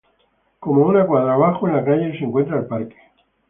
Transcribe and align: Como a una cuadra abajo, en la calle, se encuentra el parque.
Como 0.59 0.83
a 0.83 0.87
una 0.87 1.05
cuadra 1.05 1.35
abajo, 1.35 1.67
en 1.67 1.75
la 1.75 1.85
calle, 1.85 2.17
se 2.17 2.25
encuentra 2.25 2.57
el 2.57 2.65
parque. 2.65 2.95